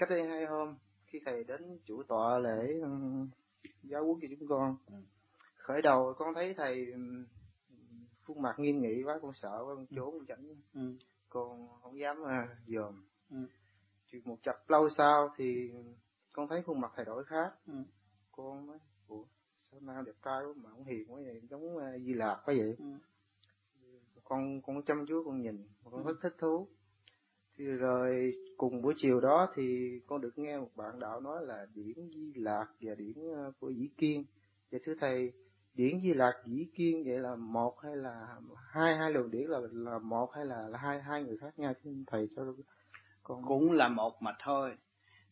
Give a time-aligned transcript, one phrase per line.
[0.00, 0.74] cách đây hai hôm
[1.06, 3.28] khi thầy đến chủ tọa lễ um,
[3.82, 4.94] giáo huấn cho chúng con ừ.
[5.56, 7.24] khởi đầu con thấy thầy um,
[8.22, 9.96] khuôn mặt nghiêm nghị quá con sợ con ừ.
[9.96, 10.80] trốn con tránh ừ.
[11.28, 12.28] con không dám uh,
[12.66, 13.36] dòm ừ.
[14.24, 15.70] một chập lâu sau thì
[16.32, 17.74] con thấy khuôn mặt thầy đổi khác ừ.
[18.32, 18.78] con nói
[19.08, 19.24] ủa
[19.70, 22.54] sao nay đẹp trai quá mà không hiền quá vậy giống uh, di lạc quá
[22.58, 22.84] vậy ừ.
[24.24, 26.68] con con chăm chú con nhìn con rất thích thú
[27.66, 31.94] rồi cùng buổi chiều đó thì con được nghe một bạn đạo nói là điển
[32.14, 34.24] di lạc và điển ờ, của dĩ kiên.
[34.72, 35.32] Và thưa thầy
[35.74, 38.26] điển di lạc dĩ kiên vậy là một hay là
[38.72, 38.96] hai?
[38.96, 41.72] Hai luồng điển là là một hay là, là hai hai người khác nhau?
[41.84, 42.42] Xin thầy cho
[43.22, 44.70] con cũng là một mà thôi.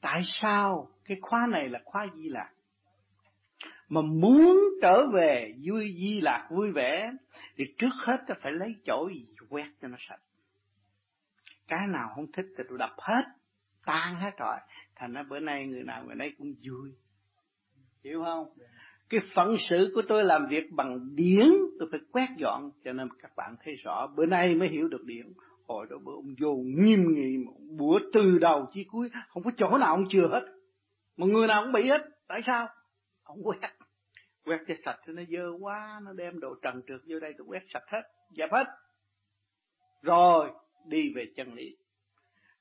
[0.00, 2.50] Tại sao cái khóa này là khóa di lạc?
[3.88, 7.12] Mà muốn trở về vui di lạc vui vẻ
[7.56, 10.20] thì trước hết ta phải lấy chỗ gì quét cho nó sạch?
[11.70, 13.22] Cái nào không thích thì tôi đập hết,
[13.86, 14.56] tan hết rồi.
[14.96, 16.90] Thành ra bữa nay người nào người nấy cũng vui.
[18.04, 18.46] Hiểu không?
[19.08, 21.46] Cái phận sự của tôi làm việc bằng điển,
[21.78, 22.70] tôi phải quét dọn.
[22.84, 25.26] Cho nên các bạn thấy rõ, bữa nay mới hiểu được điển.
[25.68, 27.36] Hồi đó bữa ông vô nghiêm nghị
[27.78, 30.46] bữa từ đầu chí cuối, không có chỗ nào ông chưa hết.
[31.16, 32.00] Mà người nào cũng bị hết.
[32.28, 32.68] Tại sao?
[33.22, 33.58] Ông quét.
[34.44, 37.46] Quét cho sạch cho nó dơ quá, nó đem đồ trần trượt vô đây, tôi
[37.46, 38.64] quét sạch hết, dẹp hết.
[40.02, 40.50] Rồi
[40.86, 41.76] đi về chân lý.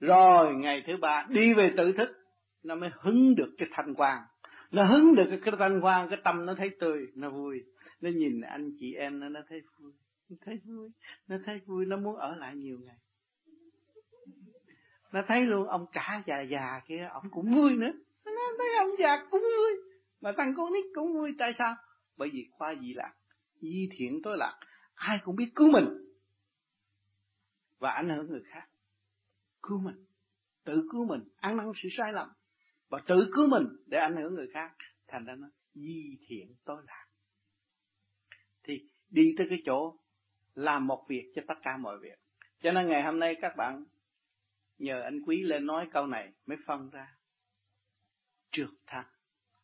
[0.00, 2.08] Rồi ngày thứ ba, đi về tự thức,
[2.64, 4.22] nó mới hứng được cái thanh quan
[4.74, 7.64] nó hứng được cái thanh quan cái tâm nó thấy tươi, nó vui.
[8.00, 9.92] Nó nhìn anh chị em nó nó thấy vui.
[10.30, 10.90] Nó thấy vui,
[11.28, 12.96] nó thấy vui, nó muốn ở lại nhiều ngày.
[15.12, 17.92] Nó thấy luôn, ông cả già già kia, ông cũng vui nữa.
[18.24, 19.72] Nó thấy ông già cũng vui,
[20.20, 21.74] mà thằng con nít cũng vui, tại sao?
[22.16, 23.12] Bởi vì khoa gì lạc,
[23.60, 24.58] di thiện tối lạc,
[24.94, 25.88] ai cũng biết cứu mình
[27.78, 28.68] và ảnh hưởng người khác.
[29.62, 30.04] Cứu mình.
[30.64, 31.20] Tự cứu mình.
[31.36, 32.28] Ăn năn sự sai lầm.
[32.88, 34.72] Và tự cứu mình để ảnh hưởng người khác.
[35.08, 37.04] Thành ra nó di thiện tối lạc
[38.64, 39.96] thì đi tới cái chỗ
[40.54, 42.18] làm một việc cho tất cả mọi việc.
[42.62, 43.84] Cho nên ngày hôm nay các bạn
[44.78, 47.16] nhờ anh quý lên nói câu này mới phân ra.
[48.50, 49.06] Trượt thăng.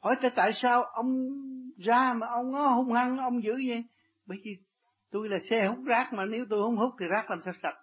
[0.00, 1.30] Hỏi tại sao ông
[1.78, 3.84] ra mà ông nó hung hăng, ông giữ vậy
[4.26, 4.56] bởi vì
[5.10, 7.76] tôi là xe hút rác mà, nếu tôi không hút thì rác làm sao sạch?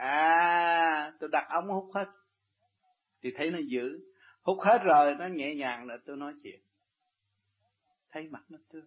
[0.00, 2.06] À tôi đặt ống hút hết.
[3.22, 4.00] Thì thấy nó giữ.
[4.42, 6.60] Hút hết rồi, nó nhẹ nhàng là tôi nói chuyện.
[8.10, 8.82] Thấy mặt nó tươi.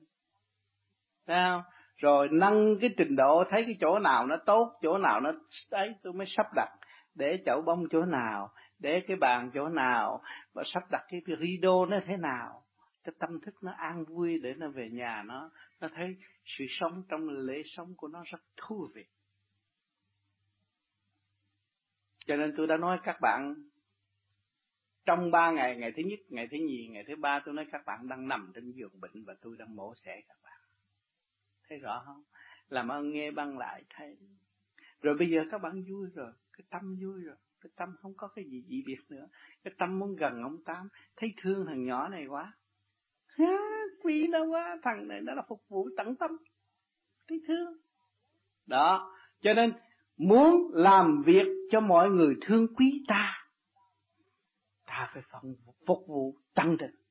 [1.27, 1.63] Sao
[1.97, 5.31] rồi nâng cái trình độ, thấy cái chỗ nào nó tốt, chỗ nào nó
[5.71, 6.69] đấy tôi mới sắp đặt.
[7.15, 10.21] Để chậu bông chỗ nào, để cái bàn chỗ nào
[10.53, 12.63] và sắp đặt cái rido nó thế nào.
[13.03, 15.49] Cái tâm thức nó an vui để nó về nhà nó.
[15.81, 16.15] Nó thấy
[16.45, 19.05] sự sống trong lễ sống của nó rất thú vị
[22.25, 23.55] cho nên tôi đã nói các bạn
[25.05, 27.85] trong ba ngày, ngày thứ nhất, ngày thứ nhì, ngày thứ ba tôi nói các
[27.85, 30.59] bạn đang nằm trên giường bệnh và tôi đang mổ xẻ các bạn.
[31.69, 32.23] Thấy rõ không?
[32.69, 34.17] Làm ơn nghe băng lại thấy.
[35.01, 38.27] Rồi bây giờ các bạn vui rồi, cái tâm vui rồi, cái tâm không có
[38.27, 39.27] cái gì dị biệt nữa.
[39.63, 42.53] Cái tâm muốn gần ông Tám, thấy thương thằng nhỏ này quá.
[43.27, 43.57] Ha,
[44.03, 46.31] quý nó quá, thằng này nó là phục vụ tận tâm.
[47.27, 47.77] Thấy thương.
[48.65, 49.73] Đó, cho nên
[50.17, 53.49] muốn làm việc cho mọi người thương quý ta
[54.85, 57.03] ta phải phận phục vụ chân tình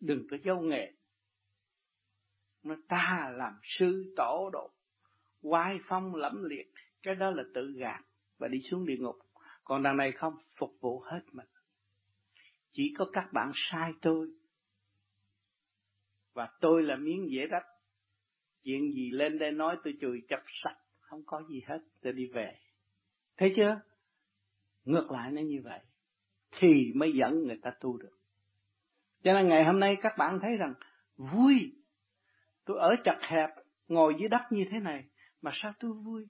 [0.00, 0.92] đừng có giấu nghề.
[2.62, 4.70] nó ta làm sư tổ độ
[5.42, 6.72] quay phong lẫm liệt,
[7.02, 8.00] cái đó là tự gạt
[8.38, 9.16] và đi xuống địa ngục.
[9.64, 11.46] Còn đằng này không phục vụ hết mình.
[12.72, 14.28] Chỉ có các bạn sai tôi.
[16.32, 17.66] Và tôi là miếng dễ rách.
[18.62, 20.76] Chuyện gì lên đây nói tôi chùi chặt sạch
[21.10, 22.56] không có gì hết, tôi đi về.
[23.36, 23.80] Thấy chưa?
[24.84, 25.80] Ngược lại nó như vậy,
[26.58, 28.18] thì mới dẫn người ta tu được.
[29.22, 30.74] Cho nên ngày hôm nay các bạn thấy rằng,
[31.16, 31.72] vui.
[32.64, 33.50] Tôi ở chặt hẹp,
[33.88, 35.04] ngồi dưới đất như thế này,
[35.42, 36.26] mà sao tôi vui?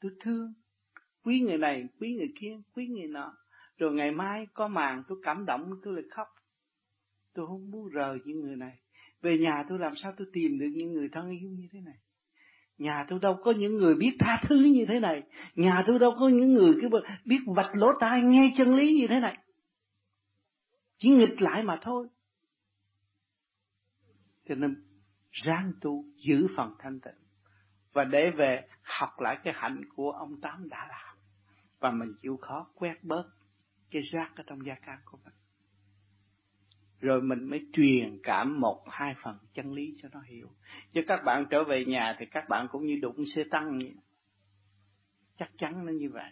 [0.00, 0.52] Tôi thương.
[1.24, 3.36] Quý người này, quý người kia, quý người nọ.
[3.76, 6.28] Rồi ngày mai có màn tôi cảm động, tôi lại khóc.
[7.32, 8.78] Tôi không muốn rời những người này.
[9.20, 11.98] Về nhà tôi làm sao tôi tìm được những người thân yêu như thế này?
[12.78, 15.22] Nhà tôi đâu có những người biết tha thứ như thế này.
[15.54, 16.74] Nhà tôi đâu có những người
[17.24, 19.38] biết vạch lỗ tai nghe chân lý như thế này.
[20.98, 22.08] Chỉ nghịch lại mà thôi.
[24.48, 24.84] Cho nên,
[25.30, 27.24] ráng tu, giữ phần thanh tịnh.
[27.92, 31.16] Và để về học lại cái hạnh của ông Tám đã làm.
[31.80, 33.24] Và mình chịu khó quét bớt
[33.90, 35.34] cái rác ở trong gia can của mình
[37.04, 40.48] rồi mình mới truyền cảm một, hai phần chân lý cho nó hiểu.
[40.92, 43.94] Chứ các bạn trở về nhà thì các bạn cũng như đụng xe tăng vậy.
[45.38, 46.30] Chắc chắn nó như vậy.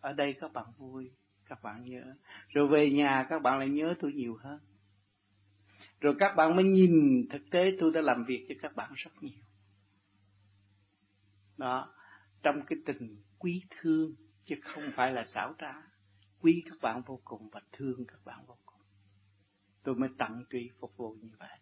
[0.00, 1.10] Ở đây các bạn vui,
[1.46, 2.14] các bạn nhớ.
[2.48, 4.58] Rồi về nhà các bạn lại nhớ tôi nhiều hơn.
[6.00, 9.10] Rồi các bạn mới nhìn thực tế tôi đã làm việc cho các bạn rất
[9.20, 9.42] nhiều.
[11.56, 11.94] Đó,
[12.42, 14.14] trong cái tình quý thương
[14.44, 15.72] chứ không phải là xảo trá.
[16.40, 18.73] Quý các bạn vô cùng và thương các bạn vô cùng
[19.84, 21.58] tôi mới tặng tụy phục vụ như vậy.